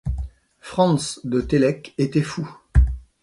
[0.61, 2.49] Franz de Télek était fou.